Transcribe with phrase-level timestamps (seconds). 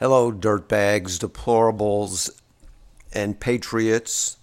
[0.00, 2.30] Hello, dirtbags, deplorables,
[3.12, 4.38] and patriots.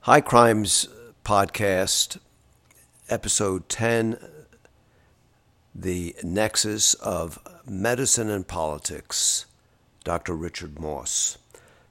[0.00, 0.88] High Crimes
[1.24, 2.18] Podcast,
[3.08, 4.18] Episode 10
[5.72, 9.46] The Nexus of Medicine and Politics,
[10.02, 10.34] Dr.
[10.34, 11.38] Richard Moss.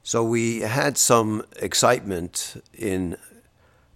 [0.02, 3.16] So, we had some excitement in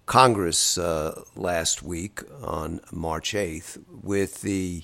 [0.07, 4.81] Congress uh, last week on March 8th with the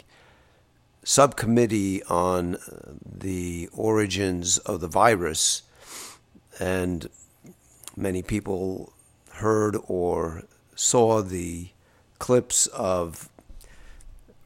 [1.04, 2.58] subcommittee on
[3.06, 5.64] the origins of the virus,
[6.60, 7.10] and
[7.96, 8.94] many people
[9.34, 10.44] heard or
[10.76, 11.70] saw the
[12.20, 13.30] clips of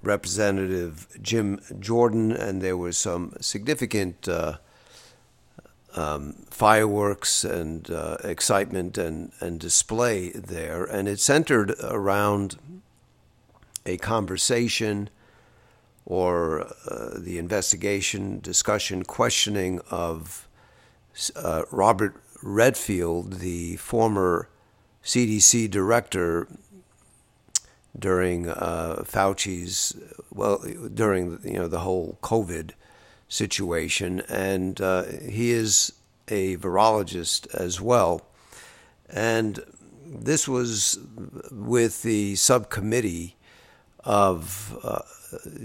[0.01, 4.57] Representative Jim Jordan, and there was some significant uh,
[5.95, 10.83] um, fireworks and uh, excitement and, and display there.
[10.83, 12.57] And it centered around
[13.85, 15.09] a conversation
[16.05, 20.47] or uh, the investigation, discussion, questioning of
[21.35, 24.49] uh, Robert Redfield, the former
[25.03, 26.47] CDC director
[27.97, 29.95] during uh, Fauci's,
[30.31, 32.71] well, during you know the whole COVID
[33.29, 35.93] situation, and uh, he is
[36.27, 38.25] a virologist as well,
[39.09, 39.63] and
[40.05, 40.99] this was
[41.51, 43.35] with the subcommittee
[44.03, 44.99] of uh,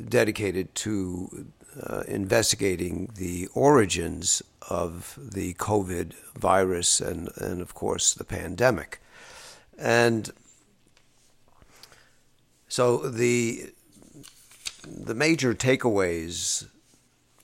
[0.08, 1.46] dedicated to
[1.82, 9.00] uh, investigating the origins of the COVID virus and, and, of course, the pandemic.
[9.78, 10.30] And
[12.68, 13.72] so the
[14.86, 16.66] the major takeaways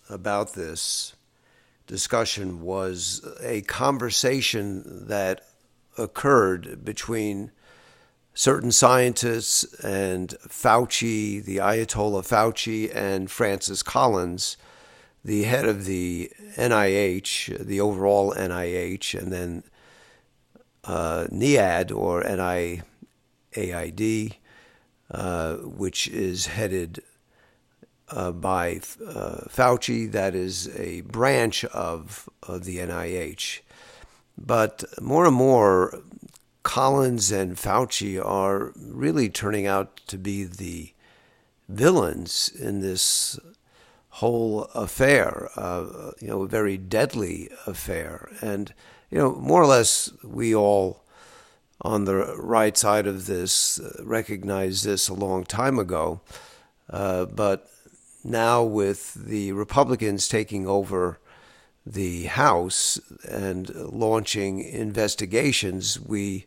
[0.08, 1.14] about this
[1.86, 5.42] discussion was a conversation that
[5.98, 7.51] occurred between
[8.34, 14.56] certain scientists and Fauci, the Ayatollah Fauci, and Francis Collins,
[15.24, 19.62] the head of the NIH, the overall NIH, and then
[20.82, 22.83] uh, NIAID or NIAID,
[25.11, 27.02] uh, which is headed
[28.11, 33.61] uh, by uh, Fauci, that is a branch of, of the NIH.
[34.36, 36.02] But more and more,
[36.64, 40.92] Collins and Fauci are really turning out to be the
[41.69, 43.39] villains in this
[44.08, 48.29] whole affair, uh, you know, a very deadly affair.
[48.41, 48.73] And,
[49.11, 51.05] you know, more or less, we all
[51.83, 56.20] on the right side of this uh, recognized this a long time ago.
[56.89, 57.70] Uh, but
[58.24, 61.19] now, with the Republicans taking over
[61.85, 62.98] the House
[63.29, 66.47] and launching investigations, we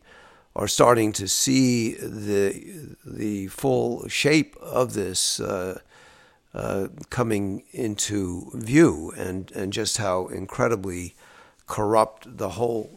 [0.58, 5.78] are starting to see the the full shape of this uh,
[6.52, 11.14] uh, coming into view, and and just how incredibly
[11.68, 12.90] corrupt the whole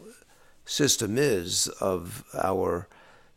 [0.64, 2.88] system is of our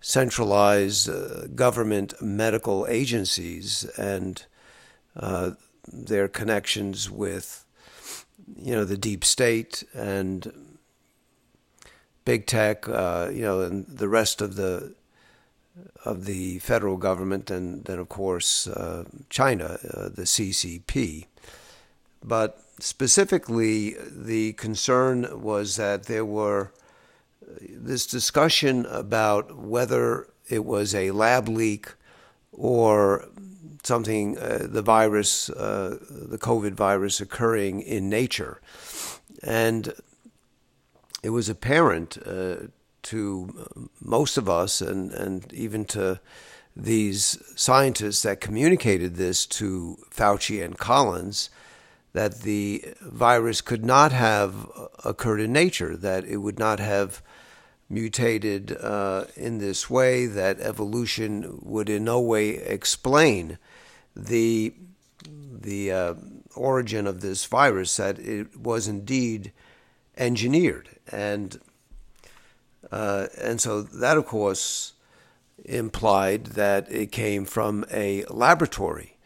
[0.01, 4.45] centralized uh, government medical agencies and
[5.15, 5.51] uh,
[5.87, 7.65] their connections with
[8.57, 10.51] you know the deep state and
[12.25, 14.93] big tech, uh, you know, and the rest of the
[16.05, 21.25] of the federal government, and then of course uh, China, uh, the CCP.
[22.23, 26.71] But specifically, the concern was that there were
[27.43, 31.93] uh, this discussion about whether it was a lab leak
[32.51, 33.27] or
[33.83, 38.61] something, uh, the virus, uh, the COVID virus occurring in nature.
[39.43, 39.93] And
[41.25, 42.67] it was apparent uh,
[43.01, 46.19] to most of us and, and even to
[46.75, 51.49] these scientists that communicated this to Fauci and Collins
[52.13, 54.69] that the virus could not have
[55.03, 57.23] occurred in nature, that it would not have
[57.89, 63.57] mutated uh, in this way, that evolution would in no way explain
[64.15, 64.73] the
[65.27, 66.13] the uh,
[66.55, 69.51] origin of this virus, that it was indeed
[70.17, 71.59] engineered, and
[72.91, 74.93] uh, and so that, of course,
[75.63, 79.17] implied that it came from a laboratory.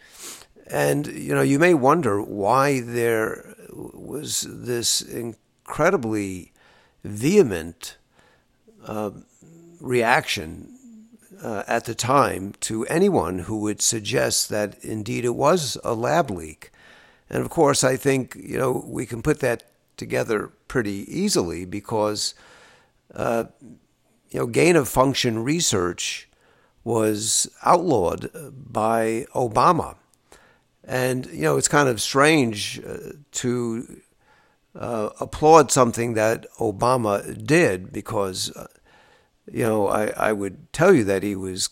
[0.68, 6.52] And you know, you may wonder why there was this incredibly
[7.04, 7.98] vehement
[8.86, 9.12] uh,
[9.80, 10.76] reaction
[11.42, 16.30] uh, at the time to anyone who would suggest that indeed it was a lab
[16.30, 16.72] leak.
[17.30, 19.64] And of course, I think you know we can put that
[20.00, 22.34] together pretty easily because
[23.14, 23.46] uh,
[24.32, 26.28] you know gain of function research
[26.84, 29.96] was outlawed by Obama,
[30.84, 34.02] and you know it's kind of strange uh, to
[34.76, 38.68] uh, applaud something that Obama did because, uh,
[39.52, 41.70] you know, I, I would tell you that he was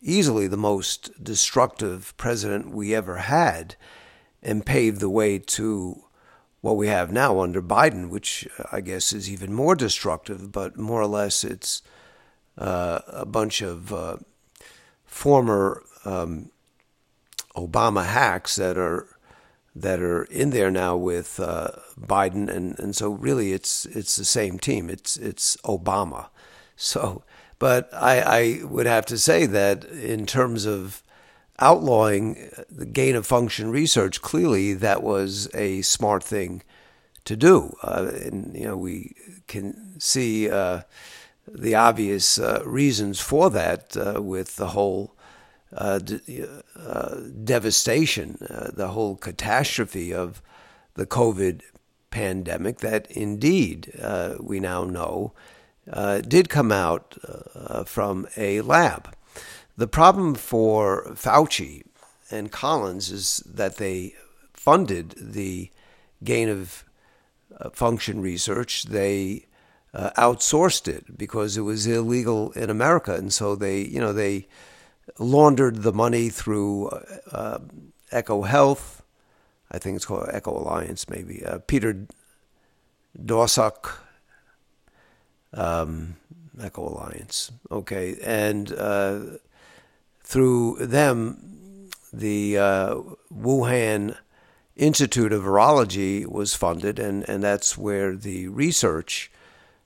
[0.00, 3.76] easily the most destructive president we ever had
[4.42, 6.04] and paved the way to
[6.60, 11.00] what we have now under Biden, which I guess is even more destructive, but more
[11.00, 11.82] or less it's
[12.56, 14.16] uh, a bunch of uh,
[15.04, 16.50] former um,
[17.54, 19.06] Obama hacks that are
[19.74, 21.68] that are in there now with uh,
[22.00, 24.90] Biden, and, and so really it's it's the same team.
[24.90, 26.28] It's it's Obama.
[26.74, 27.22] So,
[27.58, 31.02] but I, I would have to say that in terms of
[31.58, 36.62] outlawing the gain of function research, clearly that was a smart thing
[37.24, 37.76] to do.
[37.82, 39.14] Uh, and, you know, we
[39.46, 40.82] can see uh,
[41.46, 45.14] the obvious uh, reasons for that uh, with the whole
[45.76, 46.00] uh,
[46.76, 48.38] uh, devastation,
[48.74, 50.40] the whole catastrophe of
[50.94, 51.62] the COVID
[52.10, 53.92] pandemic that indeed
[54.40, 55.34] we now know
[56.26, 57.16] did come out
[57.86, 59.14] from a lab.
[59.78, 61.84] The problem for Fauci
[62.32, 64.12] and Collins is that they
[64.52, 65.70] funded the
[66.24, 66.84] gain of
[67.56, 68.82] uh, function research.
[68.82, 69.46] They
[69.94, 74.48] uh, outsourced it because it was illegal in America, and so they, you know, they
[75.20, 76.88] laundered the money through
[77.30, 77.60] uh,
[78.12, 79.02] EcoHealth.
[79.70, 81.44] I think it's called Eco Alliance, maybe.
[81.46, 82.04] Uh, Peter
[83.16, 83.92] Daszak,
[85.54, 86.16] um,
[86.60, 87.52] Eco Alliance.
[87.70, 89.20] Okay, and uh,
[90.28, 92.96] through them, the uh,
[93.32, 94.14] Wuhan
[94.76, 99.32] Institute of Virology was funded, and, and that's where the research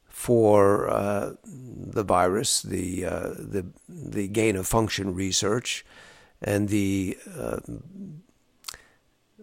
[0.09, 5.87] for uh, the virus, the, uh, the, the gain of function research,
[6.43, 7.61] and the uh,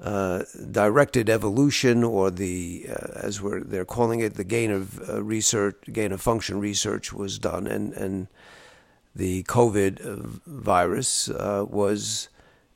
[0.02, 5.24] uh directed evolution, or the uh, as we're, they're calling it, the gain of uh,
[5.24, 8.28] research, gain of function research was done, and and
[9.16, 10.00] the COVID
[10.46, 12.30] virus uh, was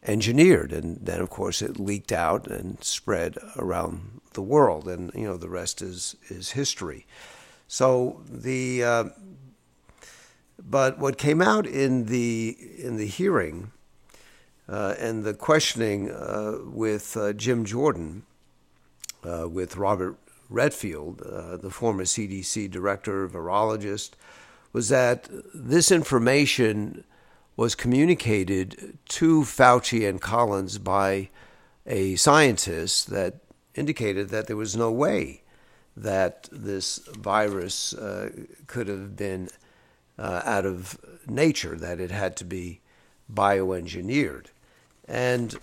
[0.06, 5.25] engineered, and then of course it leaked out and spread around the world, and you
[5.25, 7.06] know the rest is is history.
[7.68, 9.03] So the uh,
[10.59, 13.71] but what came out in the in the hearing
[14.68, 18.24] uh, and the questioning uh, with uh, Jim Jordan,
[19.24, 20.18] uh, with Robert
[20.50, 21.19] Redfield,
[21.62, 24.12] the former CDC director, virologist
[24.74, 27.04] was that this information
[27.56, 31.30] was communicated to Fauci and Collins by
[31.86, 33.36] a scientist that
[33.75, 35.44] indicated that there was no way
[35.96, 38.30] that this virus uh,
[38.66, 39.50] could have been
[40.18, 40.98] uh, out of
[41.28, 42.81] nature, that it had to be
[43.31, 44.48] bioengineered.
[45.08, 45.56] And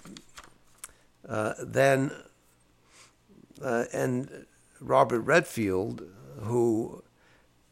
[1.28, 2.12] uh, then,
[3.62, 4.46] uh, and
[4.80, 6.02] Robert Redfield,
[6.42, 7.02] who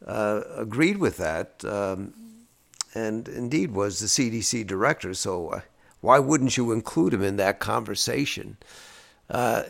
[0.06, 2.14] uh, agreed with that, um,
[2.94, 5.14] and indeed was the CDC director.
[5.14, 5.60] So uh,
[6.00, 8.56] why wouldn't you include him in that conversation?
[9.28, 9.64] Uh,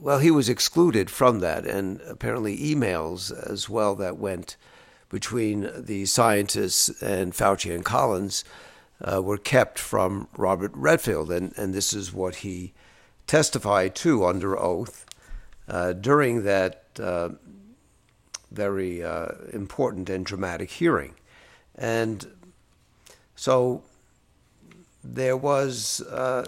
[0.00, 4.56] well, he was excluded from that, and apparently emails as well that went
[5.10, 8.44] between the scientists and Fauci and Collins
[9.02, 12.72] uh, were kept from Robert Redfield, and, and this is what he
[13.26, 15.06] testified to under oath
[15.68, 17.30] uh, during that uh,
[18.50, 21.14] very uh, important and dramatic hearing.
[21.74, 22.26] And
[23.34, 23.82] so
[25.02, 26.46] there was uh,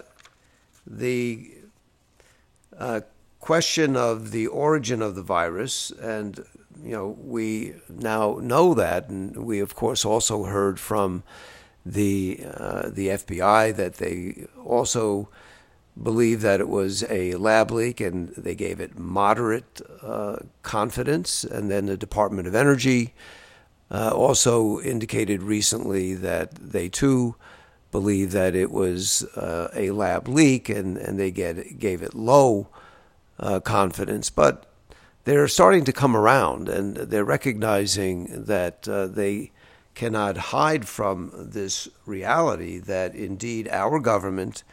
[0.86, 1.52] the
[2.76, 3.00] uh,
[3.40, 6.44] question of the origin of the virus, and
[6.82, 11.22] you know we now know that, and we of course also heard from
[11.84, 15.28] the uh, the FBI that they also
[16.00, 21.44] believe that it was a lab leak and they gave it moderate uh, confidence.
[21.44, 23.14] And then the Department of Energy
[23.90, 27.36] uh, also indicated recently that they too
[27.90, 32.68] believe that it was uh, a lab leak and, and they get, gave it low
[33.38, 34.30] uh, confidence.
[34.30, 34.66] But
[35.24, 39.52] they're starting to come around and they're recognizing that uh, they
[39.94, 44.64] cannot hide from this reality that indeed our government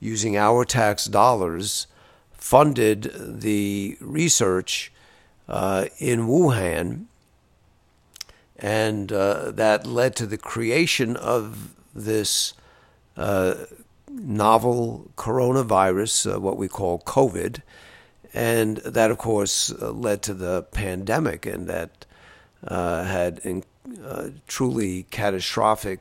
[0.00, 1.86] using our tax dollars,
[2.32, 3.10] funded
[3.40, 4.92] the research
[5.48, 7.06] uh, in Wuhan,
[8.58, 12.54] and uh, that led to the creation of this
[13.16, 13.54] uh,
[14.08, 17.62] novel coronavirus, uh, what we call COVID.
[18.34, 22.04] And that, of course, uh, led to the pandemic, and that
[22.66, 23.64] uh, had in,
[24.46, 26.00] truly catastrophic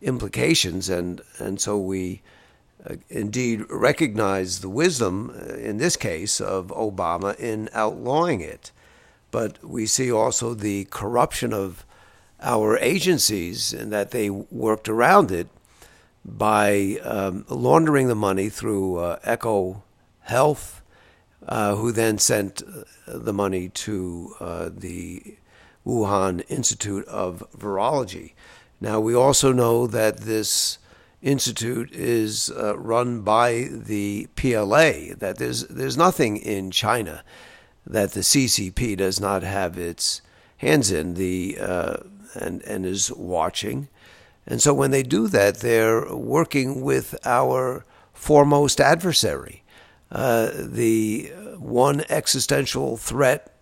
[0.00, 0.88] implications.
[0.88, 2.22] And, and so we
[3.08, 8.72] indeed recognize the wisdom, uh, in this case, of Obama in outlawing it.
[9.30, 11.84] But we see also the corruption of
[12.40, 15.48] our agencies and that they worked around it
[16.24, 19.82] by um, laundering the money through uh, Echo
[20.20, 20.82] Health,
[21.48, 25.36] uh, who then sent uh, the money to uh, the
[25.86, 28.32] Wuhan Institute of Virology.
[28.80, 30.78] Now, we also know that this
[31.22, 37.24] institute is uh, run by the PLA, that there's, there's nothing in China
[37.86, 40.20] that the CCP does not have its
[40.58, 41.96] hands in the, uh,
[42.34, 43.88] and, and is watching.
[44.46, 49.62] And so when they do that, they're working with our foremost adversary.
[50.10, 53.54] Uh, the one existential threat,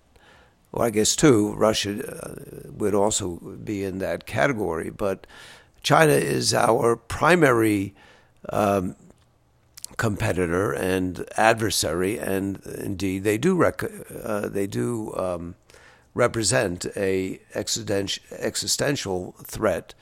[0.73, 5.27] or I guess two, Russia uh, would also be in that category, but
[5.83, 7.95] China is our primary
[8.51, 8.97] um,
[9.97, 13.83] competitor and adversary, and indeed they do rec-
[14.23, 15.55] uh, they do um,
[16.15, 19.95] represent a existential existential threat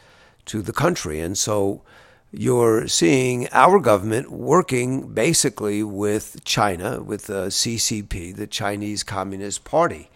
[0.47, 1.83] to the country, and so
[2.31, 10.11] you're seeing our government working basically with China, with the CCP, the Chinese Communist Party,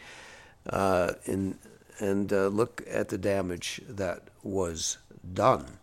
[0.69, 1.59] uh, in,
[1.99, 4.99] and uh, look at the damage that was
[5.33, 5.79] done.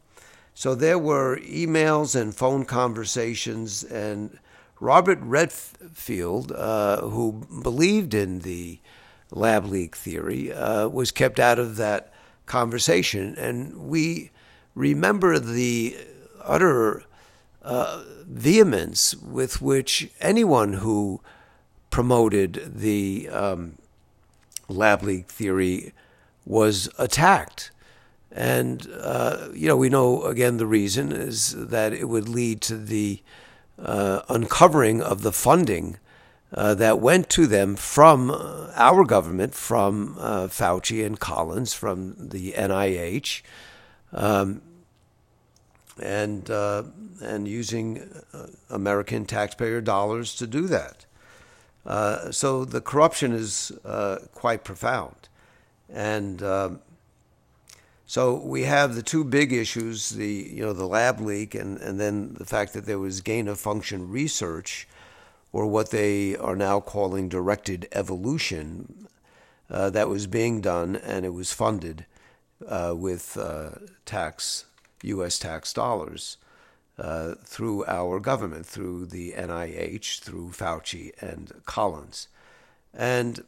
[0.54, 4.38] So there were emails and phone conversations, and
[4.80, 8.80] Robert Redfield, uh, who believed in the
[9.32, 12.14] lab leak theory, uh, was kept out of that
[12.46, 13.36] conversation.
[13.38, 14.32] And we
[14.76, 15.98] remember the
[16.44, 17.04] utter
[17.62, 21.22] uh, vehemence with which anyone who
[21.90, 23.78] promoted the um,
[24.68, 25.94] lab leak theory
[26.46, 27.72] was attacked.
[28.32, 32.78] And, uh, you know, we know again the reason is that it would lead to
[32.78, 33.22] the
[33.82, 35.98] uh, uncovering of the funding
[36.54, 42.16] uh, that went to them from uh, our government, from uh, Fauci and Collins, from
[42.18, 43.42] the NIH,
[44.12, 44.62] um,
[46.02, 46.84] and uh,
[47.22, 48.10] and using
[48.70, 51.06] American taxpayer dollars to do that.
[52.34, 53.72] so the corruption is
[54.34, 55.30] quite profound,
[55.88, 56.80] and um,
[58.10, 62.00] so we have the two big issues: the you know the lab leak, and and
[62.00, 64.88] then the fact that there was gain of function research,
[65.52, 69.08] or what they are now calling directed evolution,
[69.70, 72.08] uh, that was being done, and it was funded
[72.68, 73.74] uh, with uh,
[74.06, 74.66] tax
[75.04, 75.38] U.S.
[75.38, 76.38] tax dollars.
[76.98, 82.28] Uh, through our government, through the NIH, through Fauci and Collins.
[82.94, 83.46] And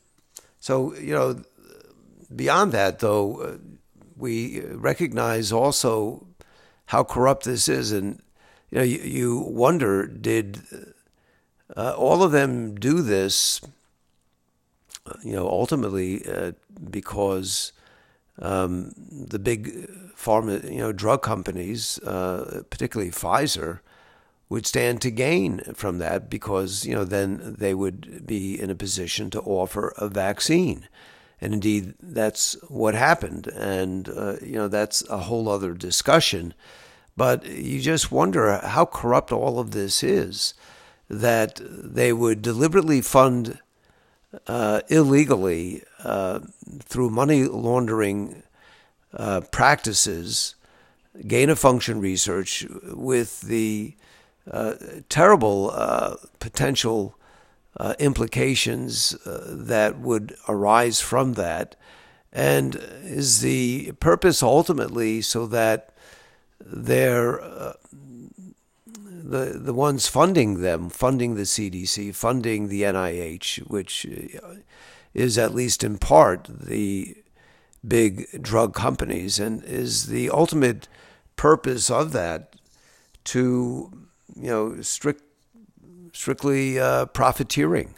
[0.62, 1.42] so, you know,
[2.34, 3.58] beyond that, though, uh,
[4.22, 6.28] we recognize also
[6.88, 8.22] how corrupt this is, and
[8.70, 10.62] you know, you, you wonder did
[11.76, 13.62] uh, all of them do this?
[15.06, 16.52] Uh, you know, ultimately uh,
[16.90, 17.74] because
[18.40, 23.80] um, the big pharma, you know, drug companies, uh, particularly Pfizer,
[24.50, 28.76] would stand to gain from that because you know then they would be in a
[28.76, 30.88] position to offer a vaccine
[31.42, 33.48] and indeed that's what happened.
[33.48, 36.54] And uh, you know that's a whole other discussion.
[37.18, 40.54] But you just wonder how corrupt all of this is
[41.10, 43.60] that they would deliberately fund
[44.48, 46.40] uh, illegally uh,
[46.80, 48.44] through money laundering
[49.14, 50.56] uh, practices
[51.28, 53.94] gain of function research with the
[54.50, 54.76] uh,
[55.10, 57.16] terrible uh, potential
[57.78, 61.76] uh, implications uh, that would arise from that,
[62.32, 65.94] and is the purpose ultimately so that
[66.60, 67.74] they're uh,
[68.86, 74.06] the the ones funding them, funding the CDC, funding the NIH, which
[74.44, 74.56] uh,
[75.14, 77.16] is at least in part the
[77.88, 80.88] big drug companies, and is the ultimate
[81.36, 82.56] purpose of that
[83.24, 83.92] to
[84.36, 85.24] you know strict
[86.14, 87.96] strictly uh, profiteering.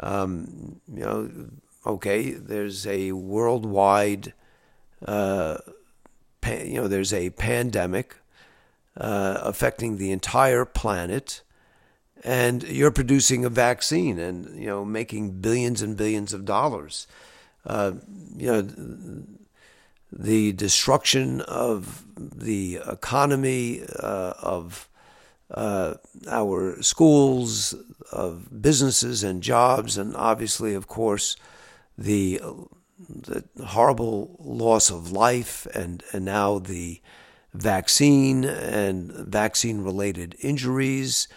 [0.00, 1.30] Um, you know,
[1.86, 4.32] okay, there's a worldwide,
[5.04, 5.58] uh,
[6.46, 8.16] you know, there's a pandemic
[8.96, 11.42] uh, affecting the entire planet,
[12.24, 17.06] and you're producing a vaccine and you know making billions and billions of dollars.
[17.64, 17.92] Uh,
[18.36, 18.62] you know,
[20.12, 24.87] the destruction of the economy uh, of
[25.50, 25.94] uh,
[26.28, 27.74] our schools,
[28.12, 31.36] of businesses and jobs, and obviously, of course,
[31.96, 32.40] the
[33.08, 37.00] the horrible loss of life, and and now the
[37.54, 41.28] vaccine and vaccine related injuries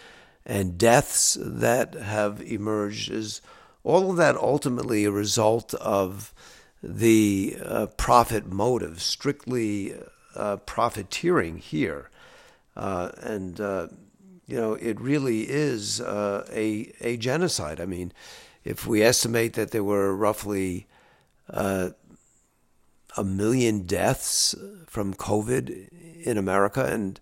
[0.44, 3.40] and deaths that have emerged is
[3.84, 6.34] all of that ultimately a result of
[6.82, 9.94] the uh, profit motive, strictly
[10.34, 12.10] uh, profiteering here.
[12.76, 13.88] Uh, and, uh,
[14.46, 17.80] you know, it really is uh, a, a genocide.
[17.80, 18.12] I mean,
[18.64, 20.86] if we estimate that there were roughly
[21.50, 21.90] uh,
[23.16, 24.54] a million deaths
[24.86, 27.20] from COVID in America and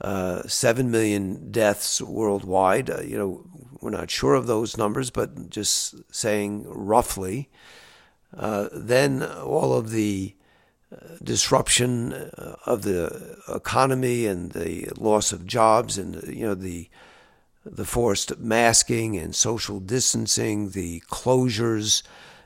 [0.00, 2.88] uh, 7 million deaths worldwide.
[2.88, 3.44] Uh, you know,
[3.80, 7.50] we're not sure of those numbers, but just saying roughly.
[8.32, 10.34] Then all of the
[11.22, 16.88] disruption uh, of the economy and the loss of jobs and you know the
[17.64, 22.02] the forced masking and social distancing, the closures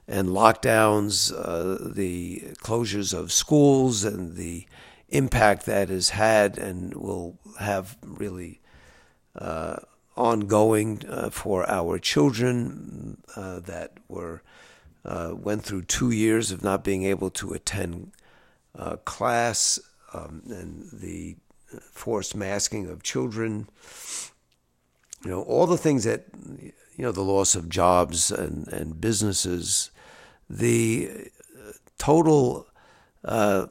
[0.08, 4.66] and lockdowns, uh, the closures of schools, and the
[5.08, 8.60] impact that has had and will have really
[9.36, 9.76] uh,
[10.16, 14.42] ongoing uh, for our children uh, that were
[15.04, 18.10] uh, went through two years of not being able to attend
[18.78, 19.78] uh, class
[20.12, 21.36] um, and the
[21.92, 23.68] forced masking of children.
[25.24, 26.26] You know all the things that
[26.60, 29.90] you know the loss of jobs and and businesses
[30.48, 31.30] the
[31.98, 32.66] total
[33.24, 33.66] uh,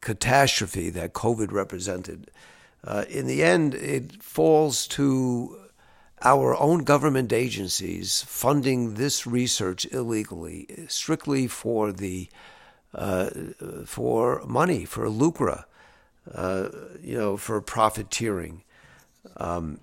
[0.00, 2.30] catastrophe that COVID represented,
[2.84, 5.58] uh, in the end, it falls to
[6.22, 12.28] our own government agencies funding this research illegally, strictly for the
[12.94, 13.30] uh,
[13.84, 15.64] for money, for lucre,
[16.34, 16.68] uh,
[17.00, 18.62] you know, for profiteering,
[19.36, 19.80] um,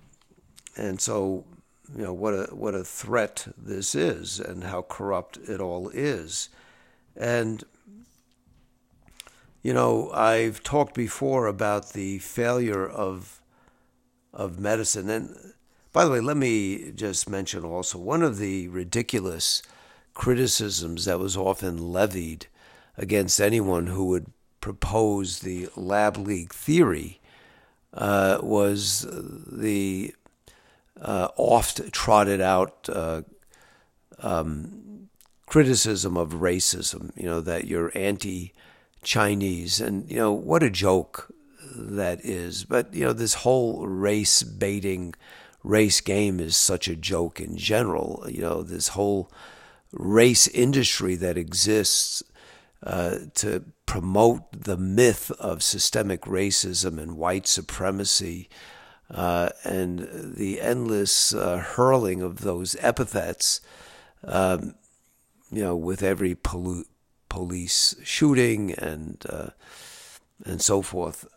[0.76, 1.46] and so
[1.96, 6.50] you know what a what a threat this is and how corrupt it all is.
[7.16, 7.64] And
[9.64, 13.42] you know I've talked before about the failure of
[14.34, 15.10] of medicine.
[15.10, 15.54] And
[15.92, 19.64] by the way let me just mention also one of the ridiculous
[20.14, 22.48] criticisms that was often levied
[23.00, 24.28] against anyone who would
[24.62, 27.20] propose the lab leak theory
[27.94, 30.14] uh, was the
[31.02, 33.22] uh, oft trotted out uh,
[34.20, 35.08] um,
[35.46, 38.54] criticism of racism, you know, that you're anti
[39.02, 39.80] Chinese.
[39.80, 41.34] And, you know, what a joke
[41.74, 42.66] that is.
[42.66, 45.16] But, you know, this whole race baiting,
[45.64, 48.26] race game is such a joke in general.
[48.30, 49.32] You know, this whole
[49.94, 52.22] race industry that exists
[52.82, 58.50] uh, to promote the myth of systemic racism and white supremacy
[59.12, 63.60] uh, and the endless uh, hurling of those epithets,
[64.24, 64.76] um,
[65.52, 66.86] you know, with every polu-
[67.28, 69.50] police shooting and uh,
[70.46, 71.28] and so forth.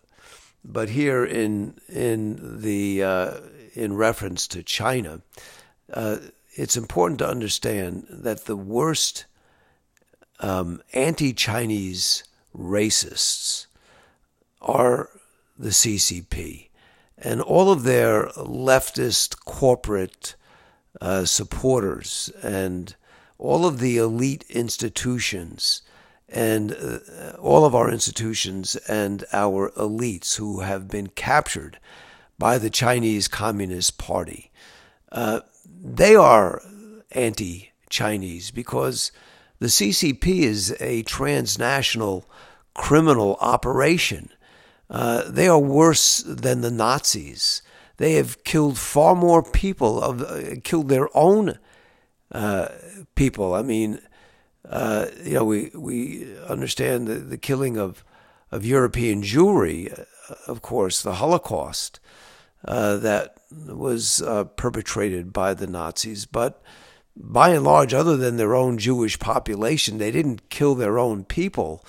[0.65, 3.01] But here in in the
[3.75, 5.23] in reference to China,
[6.55, 9.25] it's important to understand that the worst
[10.43, 12.25] um, anti-Chinese
[12.55, 13.67] racists
[14.61, 15.09] are
[15.59, 16.69] the CCP
[17.17, 20.35] and all of their leftist corporate
[21.01, 22.97] uh, supporters and
[23.39, 25.83] all of the elite institutions
[26.29, 31.79] and uh, all of our institutions and our elites who have been captured
[32.39, 34.51] by the Chinese Communist Party.
[35.11, 36.63] Uh, they are
[37.13, 39.13] anti Chinese because
[39.63, 42.29] the CCP is a transnational
[42.75, 44.31] criminal operation
[44.93, 47.63] uh, they are worse than the Nazis.
[47.97, 51.59] They have killed far more people, of uh, killed their own
[52.31, 52.69] uh,
[53.15, 53.55] people.
[53.55, 54.01] I mean,
[54.69, 58.05] uh, you know, we we understand the, the killing of
[58.51, 61.99] of European Jewry, uh, of course, the Holocaust
[62.65, 64.23] that was
[64.57, 66.63] perpetrated by the Nazis, but
[67.17, 71.85] by and large, other than their own Jewish population, they didn't kill their own people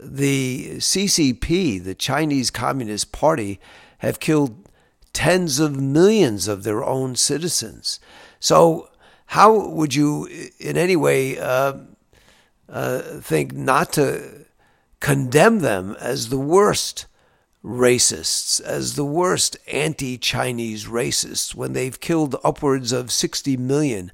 [0.00, 3.60] the CCP, the Chinese Communist Party,
[3.98, 4.68] have killed
[5.12, 7.98] tens of millions of their own citizens.
[8.38, 8.90] So,
[9.26, 10.28] how would you,
[10.58, 11.74] in any way, uh,
[12.68, 14.46] uh, think not to
[15.00, 17.06] condemn them as the worst
[17.64, 24.12] racists, as the worst anti Chinese racists, when they've killed upwards of 60 million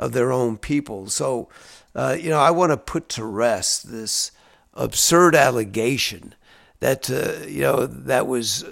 [0.00, 1.08] of their own people?
[1.08, 1.48] So,
[1.94, 4.32] uh, you know, I want to put to rest this
[4.74, 6.34] absurd allegation
[6.80, 8.64] that uh, you know that was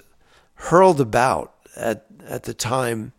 [0.55, 3.13] hurled about at at the time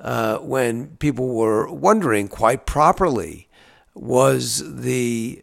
[0.00, 3.48] uh, when people were wondering quite properly
[3.94, 5.42] was the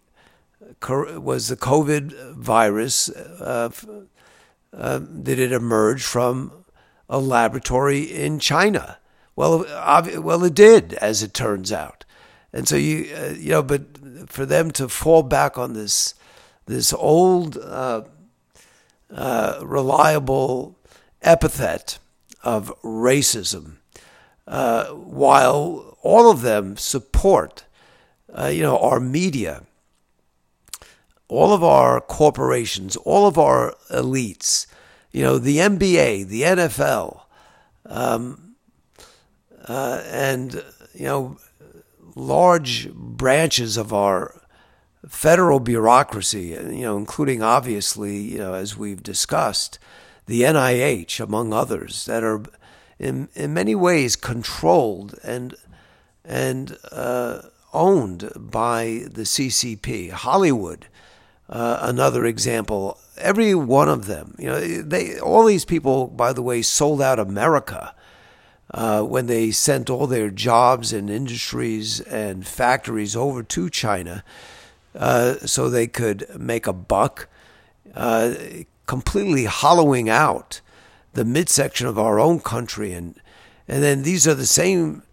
[0.88, 3.70] was the COVID virus uh,
[4.74, 6.52] uh, did it emerge from
[7.10, 8.98] a laboratory in China?
[9.40, 9.66] Well,
[10.22, 12.04] well, it did, as it turns out.
[12.52, 13.84] And so you, uh, you know, but
[14.30, 16.14] for them to fall back on this,
[16.66, 18.02] this old, uh,
[19.10, 20.78] uh, reliable
[21.22, 22.00] epithet
[22.44, 23.78] of racism,
[24.46, 27.64] uh, while all of them support,
[28.38, 29.64] uh, you know, our media,
[31.30, 34.68] all of our corporations, all of our elites,
[35.14, 37.22] you know, the NBA, the NFL,
[37.86, 38.49] um,
[39.70, 40.64] uh, and
[40.96, 41.38] you know,
[42.16, 44.42] large branches of our
[45.08, 49.80] federal bureaucracy, you know, including obviously, you know, as we've discussed,
[50.26, 52.44] the NIH, among others, that are
[52.98, 55.56] in in many ways controlled and
[56.26, 60.12] and uh, owned by the CCP.
[60.12, 60.88] Hollywood,
[61.48, 63.00] uh, another example.
[63.18, 67.20] Every one of them, you know, they all these people, by the way, sold out
[67.20, 67.94] America
[68.72, 74.24] uh, when they sent all their jobs and industries and factories over to China
[74.96, 77.28] uh, so they could make a buck,
[77.96, 78.34] uh,
[78.86, 80.62] completely hollowing out
[81.14, 82.94] the midsection of our own country.
[82.94, 83.20] And,
[83.68, 85.04] and then these are the same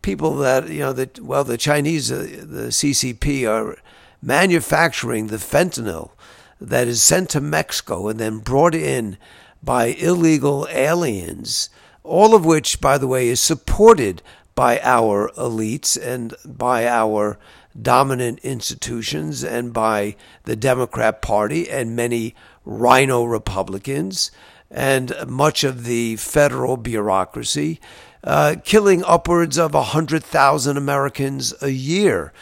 [0.00, 3.78] people that, you know, that, well, the Chinese, uh, the CCP, are
[4.22, 6.12] manufacturing the fentanyl
[6.60, 9.18] that is sent to Mexico and then brought in
[9.62, 11.68] by illegal aliens
[12.04, 14.22] all of which, by the way, is supported
[14.54, 17.38] by our elites and by our
[17.80, 22.34] dominant institutions and by the Democrat Party and many
[22.64, 24.30] RINO Republicans
[24.70, 27.80] and much of the federal bureaucracy,
[28.24, 32.32] uh, killing upwards of 100,000 Americans a year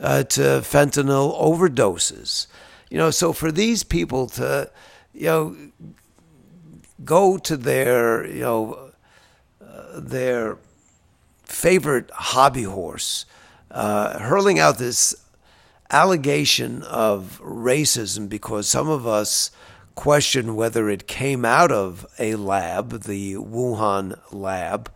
[0.00, 2.46] uh, to fentanyl overdoses.
[2.90, 4.70] You know, so for these people to,
[5.12, 5.56] you know,
[7.04, 8.85] go to their, you know,
[9.94, 10.58] their
[11.44, 13.24] favorite hobby horse,
[13.70, 15.14] uh, hurling out this
[15.90, 19.50] allegation of racism because some of us
[19.94, 24.90] question whether it came out of a lab, the Wuhan lab,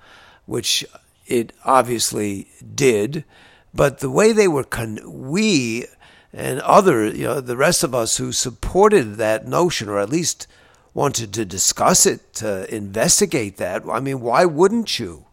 [0.46, 0.84] which
[1.26, 3.24] it obviously did.
[3.72, 4.98] But the way they were, con-
[5.30, 5.86] we
[6.32, 10.46] and other, you know, the rest of us who supported that notion, or at least
[10.94, 15.26] wanted to discuss it, to investigate that, I mean, why wouldn't you?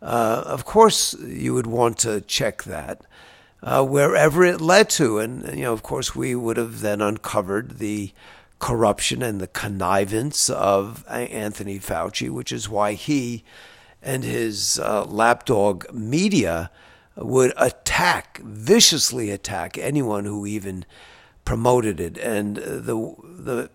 [0.00, 3.00] Uh, of course, you would want to check that
[3.62, 5.18] uh, wherever it led to.
[5.18, 8.12] And, you know, of course, we would have then uncovered the
[8.58, 13.44] corruption and the connivance of Anthony Fauci, which is why he
[14.02, 16.70] and his uh, lapdog media
[17.16, 20.84] would attack, viciously attack anyone who even
[21.44, 22.18] promoted it.
[22.18, 23.70] And the, the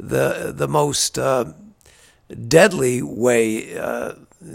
[0.00, 1.52] the the most uh,
[2.48, 4.14] deadly way, uh,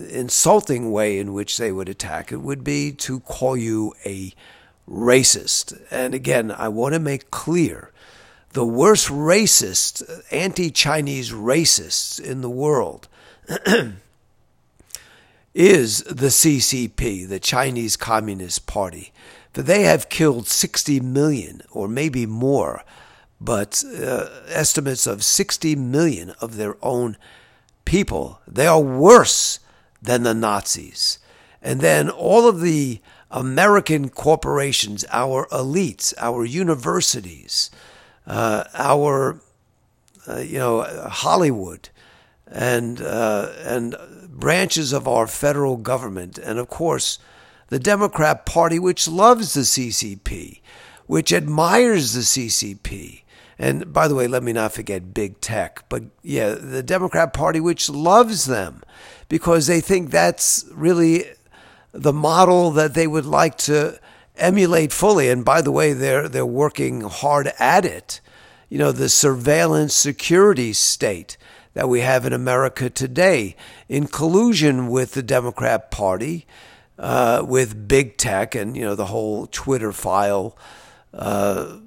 [0.09, 4.33] insulting way in which they would attack it would be to call you a
[4.89, 5.79] racist.
[5.91, 7.91] And again, I want to make clear
[8.53, 13.07] the worst racist, anti Chinese racists in the world
[15.53, 19.11] is the CCP, the Chinese Communist Party.
[19.53, 22.83] For they have killed 60 million or maybe more
[23.39, 27.17] but uh, estimates of 60 million of their own
[27.83, 28.41] people.
[28.47, 29.59] They are worse
[30.01, 31.19] than the Nazis.
[31.61, 37.71] And then all of the American corporations, our elites, our universities,
[38.27, 39.39] uh, our
[40.27, 41.89] uh, you know Hollywood,
[42.47, 43.95] and uh, and
[44.29, 47.19] branches of our federal government, and of course
[47.67, 50.61] the Democrat Party, which loves the CCP,
[51.07, 53.23] which admires the CCP,
[53.57, 57.59] and by the way, let me not forget big tech, but yeah, the Democrat Party,
[57.59, 58.83] which loves them
[59.29, 61.25] because they think that's really
[61.91, 63.99] the model that they would like to
[64.35, 65.29] emulate fully.
[65.29, 68.19] And by the way, they're, they're working hard at it.
[68.69, 71.37] You know, the surveillance security state
[71.73, 73.55] that we have in America today,
[73.87, 76.45] in collusion with the Democrat Party,
[76.97, 80.57] uh, with big tech and, you know, the whole Twitter file.
[81.13, 81.77] Uh,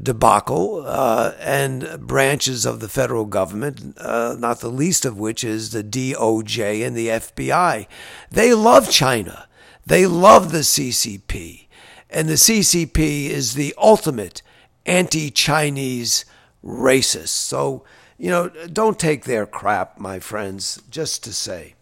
[0.00, 5.70] debacle uh, and branches of the federal government, uh, not the least of which is
[5.70, 7.86] the DOJ and the FBI.
[8.30, 9.48] They love China.
[9.84, 11.66] They love the CCP.
[12.08, 14.42] And the CCP is the ultimate
[14.86, 16.24] anti Chinese
[16.64, 17.28] racist.
[17.28, 17.84] So,
[18.18, 21.74] you know, don't take their crap, my friends, just to say.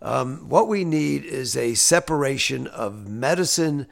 [0.00, 3.86] Um, what we need is a separation of medicine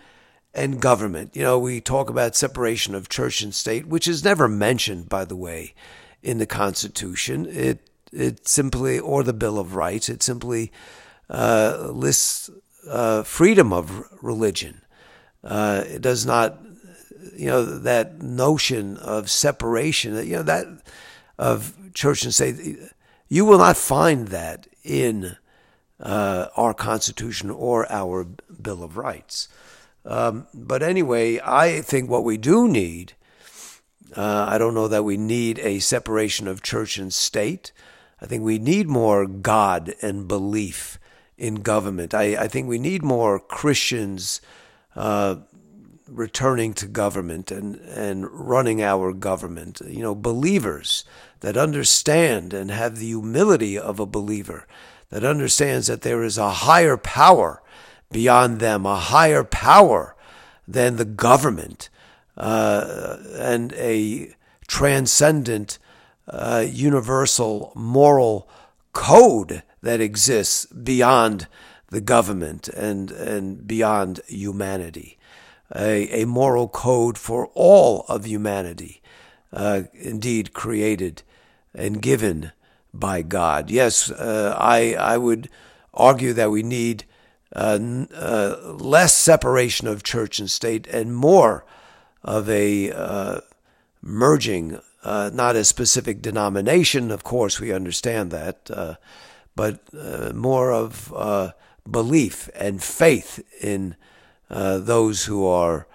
[0.54, 1.34] and government.
[1.34, 5.24] You know, we talk about separation of church and state, which is never mentioned, by
[5.24, 5.74] the way,
[6.22, 7.46] in the Constitution.
[7.46, 10.72] It it simply, or the Bill of Rights, it simply
[11.28, 12.50] uh, lists
[12.88, 14.82] uh, freedom of religion.
[15.44, 16.58] Uh, it does not,
[17.36, 20.16] you know, that notion of separation.
[20.26, 20.66] You know that
[21.38, 22.78] of church and state.
[23.28, 25.36] You will not find that in
[26.00, 28.24] uh, our Constitution or our
[28.60, 29.48] Bill of Rights.
[30.04, 33.12] Um, but anyway, I think what we do need,
[34.16, 37.72] uh, I don't know that we need a separation of church and state.
[38.20, 40.98] I think we need more God and belief
[41.38, 42.14] in government.
[42.14, 44.40] I, I think we need more Christians
[44.94, 45.36] uh,
[46.06, 49.80] returning to government and, and running our government.
[49.86, 51.04] You know, believers
[51.40, 54.66] that understand and have the humility of a believer,
[55.10, 57.62] that understands that there is a higher power
[58.10, 60.14] beyond them, a higher power
[60.66, 61.88] than the government,
[62.36, 64.34] uh, and a
[64.66, 65.78] transcendent,
[66.28, 68.48] uh, universal moral
[68.92, 71.46] code that exists beyond
[71.88, 75.18] the government and, and beyond humanity.
[75.74, 79.02] A, a moral code for all of humanity,
[79.52, 81.22] uh, indeed created
[81.74, 82.52] and given
[82.92, 83.70] by God.
[83.70, 85.48] Yes, uh, I, I would
[85.94, 87.04] argue that we need
[87.54, 87.78] uh,
[88.14, 91.64] uh, less separation of church and state and more
[92.22, 93.40] of a uh,
[94.02, 98.94] merging, uh, not a specific denomination, of course, we understand that, uh,
[99.56, 101.52] but uh, more of
[101.90, 103.96] belief and faith in
[104.48, 105.86] those who are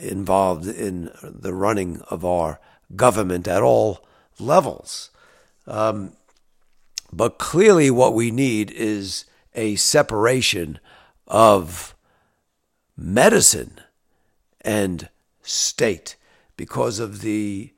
[0.00, 2.60] involved in the running of our
[2.96, 4.06] government at all
[4.38, 5.10] levels.
[5.66, 6.16] Um,
[7.12, 10.78] but clearly, what we need is a separation
[11.26, 11.94] of
[12.96, 13.80] medicine
[14.60, 15.08] and
[15.42, 16.16] state
[16.56, 17.72] because of the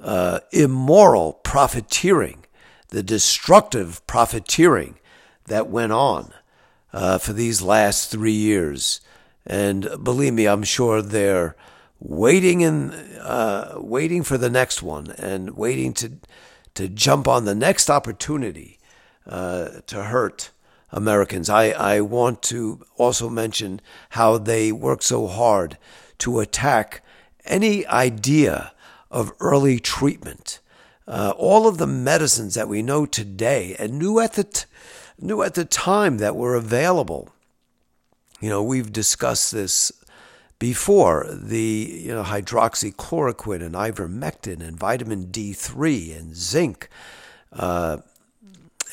[0.00, 2.44] uh, immoral profiteering,
[2.88, 4.98] the destructive profiteering
[5.46, 6.32] that went on
[6.92, 9.00] uh, for these last three years.
[9.46, 11.56] And believe me, I'm sure they're
[11.98, 16.12] waiting in, uh, waiting for the next one and waiting to
[16.74, 18.78] to jump on the next opportunity
[19.26, 20.50] uh, to hurt
[20.92, 21.48] Americans.
[21.48, 25.78] I, I want to also mention how they work so hard
[26.18, 27.02] to attack
[27.44, 28.72] any idea
[29.10, 30.60] of early treatment.
[31.08, 34.66] Uh, all of the medicines that we know today and knew at the t-
[35.18, 37.28] knew at the time that were available.
[38.40, 39.92] You know, we've discussed this
[40.58, 41.26] before.
[41.32, 46.88] The you know hydroxychloroquine and ivermectin and vitamin D3 and zinc
[47.52, 47.98] uh,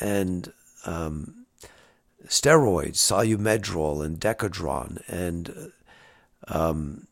[0.00, 0.52] and
[0.84, 1.39] um,
[2.30, 5.72] steroids, Solu-Medrol and Decadron, and
[6.46, 7.08] um,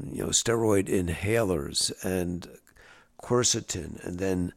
[0.00, 2.48] you know steroid inhalers and
[3.20, 4.52] quercetin, and then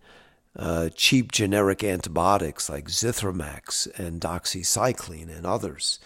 [0.56, 6.00] uh, cheap generic antibiotics like Zithromax and doxycycline and others.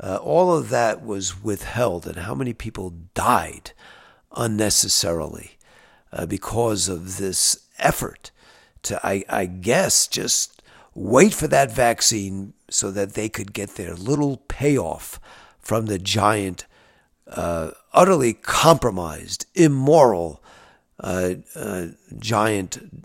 [0.00, 3.70] Uh, all of that was withheld, and how many people died
[4.36, 5.56] unnecessarily
[6.12, 8.32] uh, because of this effort
[8.82, 10.60] to, I, I guess, just
[10.94, 15.20] wait for that vaccine so that they could get their little payoff
[15.58, 16.66] from the giant,
[17.26, 20.42] uh, utterly compromised, immoral,
[21.00, 21.86] uh, uh,
[22.18, 23.04] giant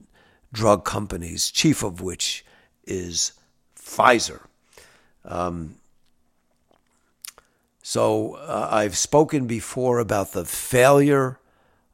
[0.52, 2.46] drug companies, chief of which
[2.86, 3.34] is
[3.76, 4.42] Pfizer.
[5.26, 5.76] Um,
[7.82, 11.40] so uh, I've spoken before about the failure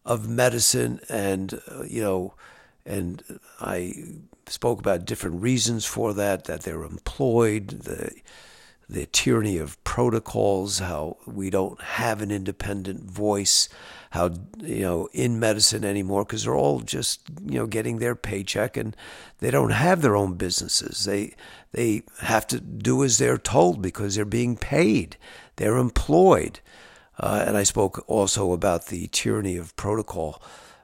[0.06, 2.34] of medicine, and uh, you know,
[2.86, 3.24] and
[3.60, 3.94] I
[4.48, 8.12] spoke about different reasons for that, that they're employed, the
[8.88, 13.68] the tyranny of protocols, how we don't have an independent voice,
[14.12, 14.30] how
[14.62, 18.96] you know in medicine anymore because they're all just you know getting their paycheck and
[19.40, 21.06] they don't have their own businesses.
[21.06, 21.36] They
[21.72, 25.18] they have to do as they're told because they're being paid.
[25.58, 26.60] They're employed.
[27.18, 30.42] Uh, and I spoke also about the tyranny of protocol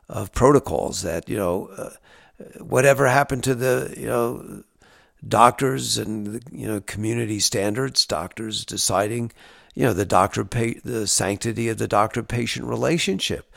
[0.09, 1.91] of protocols that you know uh,
[2.59, 4.63] whatever happened to the you know
[5.27, 9.31] doctors and you know community standards doctors deciding
[9.75, 10.43] you know the doctor
[10.83, 13.51] the sanctity of the doctor patient relationship.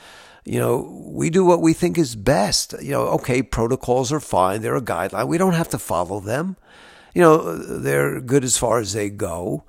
[0.45, 2.75] You know we do what we think is best.
[2.83, 4.63] You know okay protocols are fine.
[4.63, 6.57] They're a guideline we don't have to follow them.
[7.15, 9.65] You know they're good as far as they go.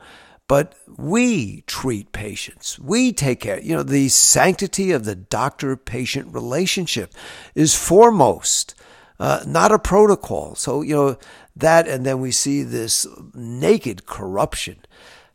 [0.47, 2.77] But we treat patients.
[2.77, 3.59] We take care.
[3.59, 7.13] You know, the sanctity of the doctor patient relationship
[7.55, 8.75] is foremost
[9.19, 10.55] uh, not a protocol.
[10.55, 11.17] So, you know,
[11.55, 14.77] that, and then we see this naked corruption,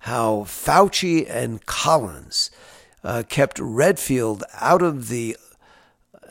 [0.00, 2.50] how Fauci and Collins
[3.02, 5.36] uh, kept Redfield out of the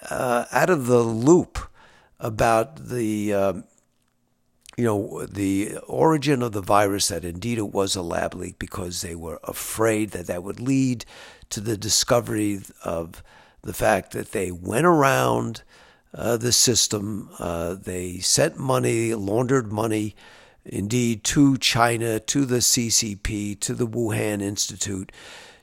[0.09, 1.59] uh, out of the loop
[2.19, 3.63] about the um,
[4.77, 9.01] you know the origin of the virus that indeed it was a lab leak because
[9.01, 11.03] they were afraid that that would lead
[11.49, 13.21] to the discovery of
[13.62, 15.63] the fact that they went around
[16.13, 20.15] uh, the system, uh, they sent money, laundered money,
[20.65, 25.11] indeed, to China, to the CCP, to the Wuhan Institute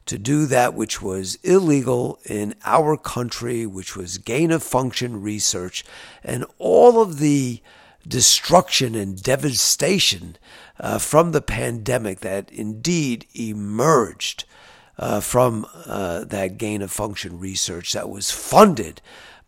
[0.06, 5.84] to do that which was illegal in our country, which was gain of function research,
[6.22, 7.60] and all of the
[8.06, 10.36] destruction and devastation
[10.78, 14.44] uh, from the pandemic that indeed emerged
[14.96, 19.02] uh, from uh, that gain of function research that was funded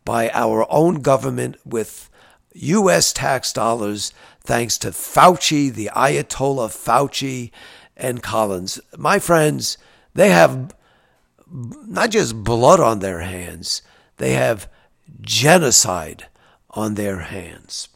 [0.08, 2.08] by our own government with
[2.54, 3.12] U.S.
[3.12, 7.50] tax dollars, thanks to Fauci, the Ayatollah Fauci,
[7.94, 8.80] and Collins.
[8.96, 9.76] My friends,
[10.14, 10.74] they have
[11.52, 13.82] not just blood on their hands,
[14.16, 14.66] they have
[15.20, 16.28] genocide
[16.70, 17.90] on their hands.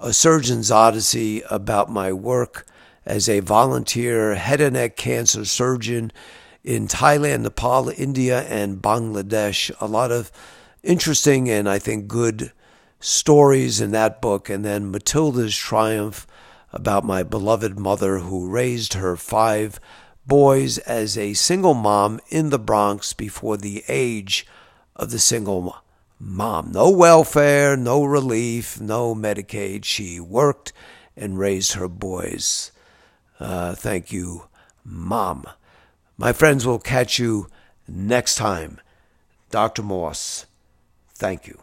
[0.00, 2.66] A Surgeon's Odyssey about my work
[3.06, 6.10] as a volunteer head and neck cancer surgeon
[6.62, 9.70] in Thailand, Nepal, India, and Bangladesh.
[9.80, 10.32] A lot of
[10.82, 12.52] interesting and I think good
[13.00, 14.48] stories in that book.
[14.48, 16.26] And then Matilda's Triumph
[16.72, 19.78] about my beloved mother who raised her five
[20.26, 24.46] boys as a single mom in the Bronx before the age
[24.96, 25.76] of the single
[26.18, 26.72] mom.
[26.72, 29.84] No welfare, no relief, no Medicaid.
[29.84, 30.72] She worked
[31.16, 32.72] and raised her boys.
[33.38, 34.48] Uh, thank you,
[34.84, 35.44] Mom.
[36.16, 37.48] My friends will catch you
[37.88, 38.80] next time.
[39.50, 39.82] Dr.
[39.82, 40.46] Moss,
[41.14, 41.60] thank you.